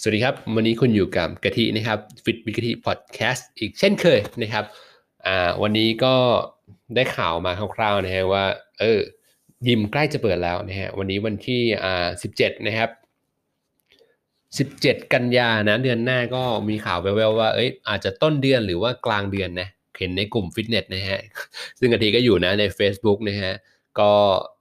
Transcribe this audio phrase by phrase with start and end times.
[0.00, 4.64] สวัสดีครับ วันนี้คุณอยู่กับกะทินะครับฟิตวิกะทิพอดแคสต์อีกเช่นเคยนะครับ
[5.26, 6.14] อ่าวันนี้ก็
[6.94, 8.44] ได้ข่าวมาคร่าวๆนะฮะว่า
[8.80, 9.00] เออ
[9.66, 12.90] ยิมใกล้จะเปิดแล้วนะฮะวันนี้วันที่อ่าสิบเจ็ดนะครับ
[14.58, 19.68] สิบเจ็ดกันยานะเดือนหน้าก็มีข่าวแววๆว่าเอ้ยอาจจะต้นเดือนหรือว่ากลางเดือนนะ
[19.98, 21.20] เห็นในกลุ่มฟิตเนสนะฮะ
[21.78, 23.52] ซึ่งกะทิก็อยู่นะใน Facebook นะฮะ
[24.00, 24.12] ก็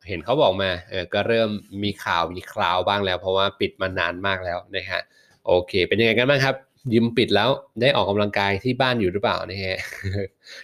[0.08, 1.50] เห็นเขาบอกมาเออก็เริ่ม
[1.84, 5.02] มีข่าวมีคราวบ้างแล้ว เพราะว่าปิดมานานมากแล้วนะฮะ
[5.48, 6.55] โอเค เป็นยังไงกันบ้างครับ
[6.94, 7.49] ยิมปิดแล้ว
[7.81, 9.77] ได้ออกกำลังกายที่บ้านอยู่หรือเปล่านะฮะ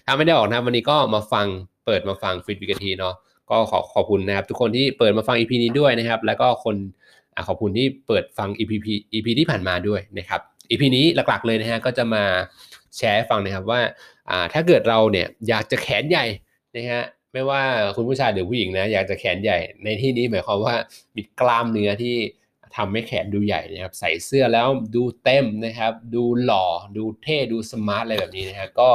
[0.06, 1.48] ถ้าไม่ได้ออกนะวันนี้ก็มาฟัง
[1.86, 3.16] เปิดมาฟังฟิตวิกทีเนาะ
[3.50, 6.76] ก็ขอขอบคุณนะครับ ทุกคนที่เปิดมาฟัง EP นี้ด้วยนะครับ แล้วก็คน
[7.36, 8.72] อขอบคุณที่เปิดฟัง EP
[9.14, 12.24] EP ที่ผ่านมาด้วยนะครับ EP นี้หลักๆเลยนะฮะก็จะมา
[12.98, 13.82] แชร์ฟังนะครับว่า
[14.30, 16.26] อ่าถ้าเกิดเราเนี่ยอยากจะแขนใหญ่
[16.76, 17.62] นะฮะไม่ว่า
[17.96, 20.76] คุณผู้ชายหรือผู้หญิงนะอยากจะแขนใหญ่ในที่นี้หมายความว่า
[21.16, 22.16] มีกล้ามเนื้อที่
[22.76, 26.66] ทำให้แขนดูใหญ่นะครับ ใส่เสื้อแล้วดูเต็มนะครับ ดูหล่อ
[26.98, 28.90] ดูเท่ ดู smart อะไรแบบนี้นะฮะก็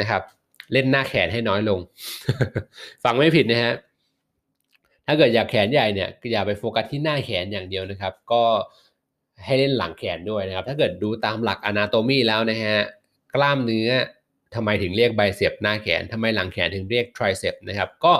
[0.00, 0.22] นะครับ
[0.72, 1.80] เล่นหน้าแขนให้น้อยลง
[3.04, 3.72] ฟังไม่ผิดนะฮะ
[5.06, 8.42] ถ้าเกิดอยากแขนใหญ่เนี่ยอย่าไปโฟกัสที่หน้าแขนอย่างเดียวนะครับ ก็
[9.44, 12.78] ให้เล่นหลังแขนด้วยนะครับ ถ้าเกิดดูตามหลัก anatomy แล้วนะฮะ
[13.34, 13.90] กล้ามเนื้อ
[14.54, 18.14] ทำไมถึงเรียกไบเซปหน้าแขนทำไมหลังแขนถึงเรียกทริเซปนะครับ ก็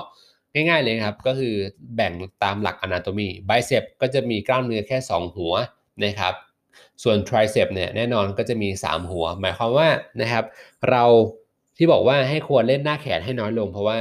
[0.55, 1.55] ง่ายๆเลยครับ ก็คือ
[1.97, 5.55] แบ่งตามหลักอนาโตมีไบเซปก็จะมีกล้ามเนื้อแค่ 2 หัว
[6.05, 6.35] นะครับ
[7.03, 9.89] ส่วนทริเซปเนี่ยแน่นอนก็จะมี 3 หัว หมายความว่า
[10.21, 10.45] นะครับ
[10.91, 11.05] เรา
[11.77, 13.99] ที่บอกว่าให้ควรเล่นหน้าแขนให้น้อยลง เพราะว่า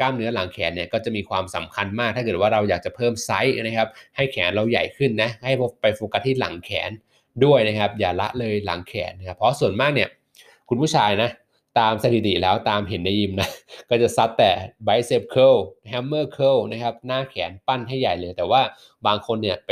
[0.00, 6.90] กล้ามเนื้อหลังแขนเนี่ยก็จะมีความสำคัญมาก ถ้าเกิดว่าเราอยากจะเพิ่มไซส์นะครับให้แขนเราใหญ่ขึ้นนะให้ไปโฟกัสที่หลังแขน
[7.44, 10.08] ด้วยนะครับ อย่าละเลยหลังแขนนะครับเพราะส่วนมากเนี่ย
[10.68, 11.30] คุณผู้ชายนะ
[11.78, 13.50] ตามสถิติแล้วตามเห็นในยิมนะ
[13.90, 14.52] ก็จะซัดแต่
[14.86, 15.58] bicep curl
[15.90, 18.62] hammer curl นะครับ หน้าแขนปั้นให้ใหญ่เลย แต่ว่า
[19.06, 19.70] บางคนเนี่ยไป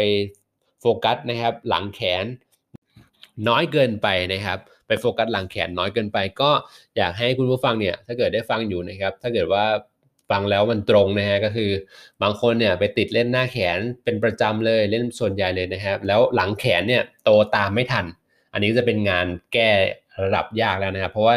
[0.80, 2.24] โฟกัสนะครับ หลังแขน
[3.48, 6.50] น้อยเกินไปนะครับ ไปโฟกัสหลังแขนน้อยเกินไป ก็
[6.96, 9.64] อยากให้คุณผู้ฟังเนี่ย ถ้าเกิดได้ฟังอยู่นะครับ ถ้าเกิดว่า
[10.30, 11.70] ฟังแล้วมันตรงนะฮะก็คือ
[12.22, 18.06] บางคนเนี่ยไปติดเล่นหน้าแขนเป็นประจำเลยเล่นส่วนใหญ่เลยนะครับ แล้วหลังแขนเนี่ยโตตามไม่ทัน
[18.54, 19.70] อันนี้จะเป็นงานแก้
[20.24, 21.36] ระดับยากแล้วนะครับ เพราะว่า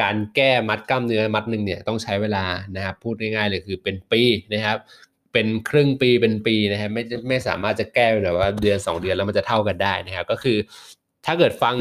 [0.00, 2.44] การแก้มัดกล้ามเนื้อมัดหนึ่งเนี่ยต้องใช้เวลา
[2.76, 4.22] นะครับ พูดง่ายๆเลยคือเป็นปี
[4.54, 4.78] นะครับ
[5.32, 10.56] เป็นครึ่งปีเป็นปีนะครับไม่ไม่สามารถจะแก้แบบว่าเดือน 2 เดือนแล้วมันจะเท่ากันได้นะครับ ก็คือ
[11.26, 11.74] ถ้าเกิดฟัง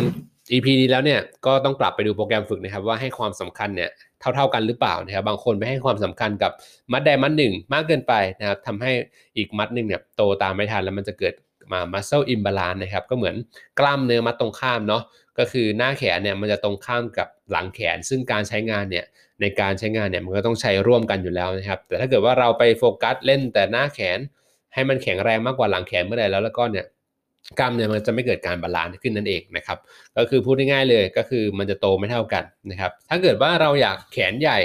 [0.51, 3.89] EP นี้แล้วเนี่ยก็ต้องกลับไปดูโปรแกรมฝึกนะครับ ว่าให้ความสำคัญเนี่ย
[4.19, 6.51] เท่าๆกันหรือเปล่านะครับ บางคนไม่ให้ความสำคัญกับ
[6.91, 8.91] มัดใดมัดหนึ่ง มากเกินไปนะครับทำให้
[9.37, 11.33] อีกมัดหนึ่งเนี่ยโตตามไม่ทันแล้วมันจะเกิด
[11.93, 13.35] muscle imbalance นะครับก็เหมือน
[13.79, 15.03] กล้ามเนื้อมัดตรงข้ามเนาะ
[15.39, 19.05] ก็คือหน้าแขนเนี่ยมันจะตรงข้ามกับหลังแขน ซึ่งการใช้งานเนี่ย
[19.41, 24.19] ในการใช้งานเนี่ยมันก็ต้องใช้ร่วมกันอยู่แล้วนะครับแต่ถ้าเกิดว่าเราไปโฟกัสเล่นแต่หน้าแขน
[24.73, 26.85] ให้มันแข็งแรงมากกว่าหลังแขนเมื่อไหร่แล้วแล้วก็เนี่ย
[27.59, 29.77] กล้ามเนื้อมันจะไม่เกิดการ balance ขึ้นนั่นเองนะครับ
[30.17, 34.59] ก็คือพูดง่ายๆเลยก็คือมันจะโตไม่เท่ากันนะครับถ้าเกิดว่าเราอยากแขนใหญ่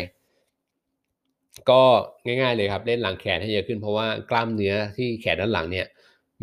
[1.71, 1.83] ก็
[2.27, 5.87] ง่ายๆเลยครับเล่นหลังแขนให้เยอะขึ้นเพราะว่ากล้ามเนื้อที่แขนด้านหลังเนี่ย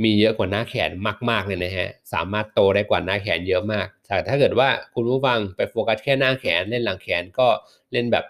[0.03, 0.91] มีเยอะกว่าหน้าแขน
[1.29, 7.47] มากๆเลยนะฮะสามารถโตได้กว่าหน้าแขนเยอะมากแต่ถ้าเกิดว่าคุณผู้ฟังไปโฟกัสแค่หน้าแขนเล่นหลังแขนก็
[7.91, 8.25] เล่นแบบ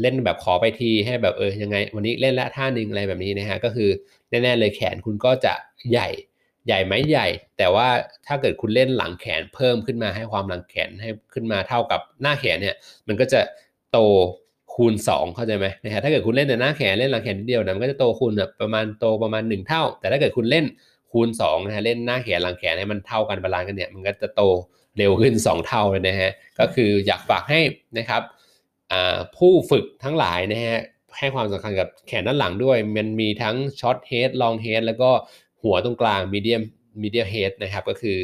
[0.00, 3.90] เล่นแบบขอไปทีให้แบบเออยังไง วันนี้เล่นละท่านึงอะไรแบบนี้นะฮะก็คือ
[4.30, 5.54] แน่ๆเลยแขนคุณก็จะ
[5.90, 6.08] ใหญ่
[6.66, 7.26] ใหญ่ไหมใหญ่
[7.58, 7.88] แต่ว่า
[8.26, 12.76] ถ้าเกิดคุณเล่นหลังแขนเพิ่มขึ้นมาให้ความหลังแขนให้ขึ้นมาเท่ากับหน้าแขนเนี่ย
[13.08, 13.40] มันก็จะ
[13.92, 13.98] โต
[14.78, 20.64] คูณ 2 เข้าใจไหมนะฮะถ้าเกิดคุณเล่นแต่หน้าแขนเล่นหลังแขนนิดเดียวนะมันก็จะโตคูณแบบประมาณโตประมาณ 1 เท่า แต่ถ้าเกิดคุณเล่น
[21.12, 24.42] คูณ2นะฮะเล่นหน้าแขนหลังแขนให้มันเท่ากัน balance กันเนี่ยมันก็จะโต
[24.98, 27.60] เร็วขึ้น 2 เท่าเลยนะฮะก็คืออยากฝากให้
[27.98, 28.22] นะครับ
[29.36, 30.78] ผู้ฝึกทั้งหลายนะฮะ
[31.18, 35.10] ให้ความสำคัญกับแขนด้านหลังด้วย มันมีทั้ง short head long head แล้วก็
[35.62, 36.62] หัวตรงกลาง medium
[37.02, 38.18] medial head นะครับก็คือ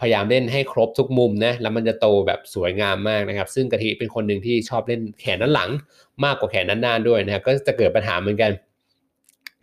[0.00, 5.70] พยายามเล่นให้ครบทุกมุมนะแล้วมันจะโตแบบสวยงามมากนะครับ ซึ่งกะทิเป็นคนหนึ่งที่ชอบเล่นแขนด้านหลัง
[6.24, 8.52] มากกว่าแขนด้านหน้าด้วยนะครับก็จะเกิดปัญหาเหมือนกัน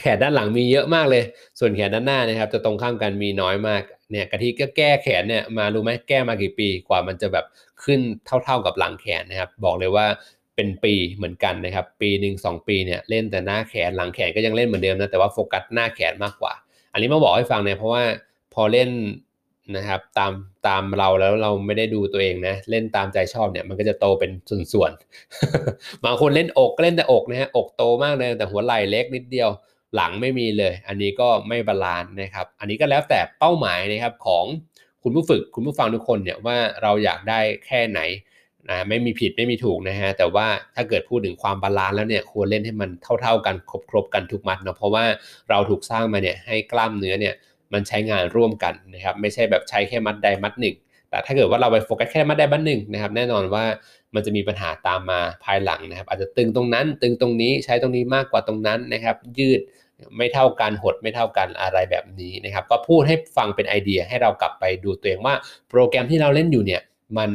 [0.02, 1.24] แขนด้านหลังมีเยอะมากเลย
[1.60, 3.82] ส่วนแขนด้านหน้านะครับ จะตรงข้ามกันมีน้อยมาก
[4.12, 7.46] เนี่ยกะทิก็แก้แขนเนี่ยมารู้ไหมแก้มากี่ปีกว่ามันจะแบบ
[7.84, 10.06] ขึ้นเท่า ๆกับหลังแขนนะครับ บอกเลยว่า
[10.56, 16.54] เป็นปีเหมือนกันนะครับ ปีหนึ่งสองปีเนี่ยเล่นแต่หน้าแขนหลังแขนก็ยังเล่นเหมือนเดิมนะแต่ว่าโฟกัสหน้าแขนมากกว่า
[16.94, 18.04] อันนี้มาบอกให้ฟังเนี่ยเพราะว่า
[18.54, 18.90] พอเล่น
[19.76, 20.32] นะครับ ตาม
[20.68, 24.32] ตามเราแล้วเราไม่ได้ดูตัวเองนะ เล่นตามใจชอบเนี่ย มันก็จะโตเป็น
[24.74, 29.50] ส่วนๆบางคนเล่นอกก็เล่นแต่อกนะฮะอกโตมากเลยแต่หัวไหล่เล็กนิดเดียว
[29.96, 34.46] หลังไม่มีเลย อันนี้ก็ไม่ balance นะครับ อันนี้ก็แล้วแต่เป้าหมายนะครับของ
[35.04, 38.02] คุณผู้ฝึกคุณผู้ฟังทุกคนเนี่ยว่าเราอยากได้แค่ไหน
[38.70, 42.90] นะไม่มีผิดไม่มีถูกนะฮะแต่ว่าถ้าเกิดพูดถึงความ balance แล้วเนี่ยควรเล่นให้มัน
[43.22, 43.56] เท่า ๆกัน
[43.90, 45.04] ครบๆกันทุกมัดเนาะเพราะว่า
[45.50, 47.34] เราถูกสร้างมาเนี่ยให้กล้ามเนื้อเนี่ย
[47.74, 50.76] มันใช้งานร่วมกันนะครับไม่ใช่แบบใช้แค่มัดใดมัดหนึ่ง
[51.10, 53.66] แต่ถ้าเกิดว่าเราไปโฟกัสแค่มัดใดมัดหนึ่งนะครับแน่นอนว่า
[54.16, 59.62] มันจะมีปัญหาตามมาภายหลังนะครับ อาจจะตึงตรงนั้น ตึงตรงนี้ใช้ตรงนี้มากกว่าตรงนั้นนะครับ ยืด
[60.18, 65.36] ไม่เท่ากันหดไม่เท่ากันอะไรแบบนี้นะครับ ก็พูดให้ฟังเป็นไอเดียให้เรากลับไปดูตัวเองว่า
[65.70, 66.82] โปรแกรมที่เราเล่นอยู่เนี่ย
[67.18, 67.32] มัน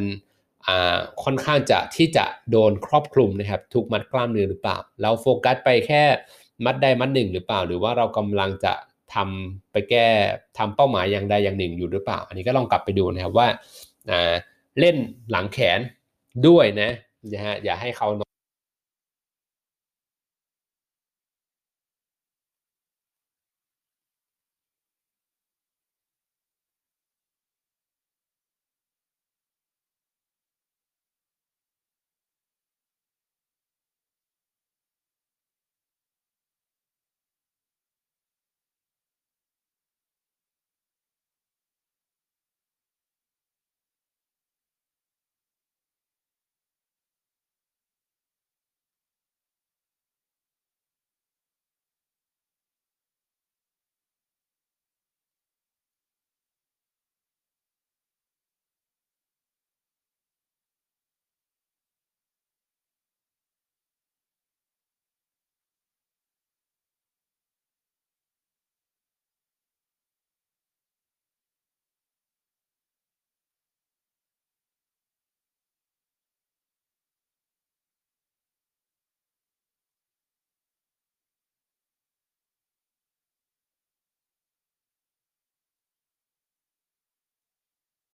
[1.23, 6.03] ค่อนข้างจะที่จะโดนครอบคลุมนะครับ ทุกมัดกล้ามเนื้อหรือเปล่า เราโฟกัสไปแค่
[6.65, 8.73] มัดใดมัดหนึ่งหรือเปล่า หรือว่าเรากำลังจะ
[9.13, 10.07] ทำไปแก้
[10.57, 13.47] ทำเป้าหมายอย่างใดอย่างหนึ่งอยู่หรือเปล่า อันนี้ก็ลองกลับไปดูนะครับว่า
[14.79, 14.95] เล่น
[15.31, 15.79] หลังแขน
[16.47, 16.91] ด้วยนะ
[17.33, 18.07] นะฮะอย่าให้เขา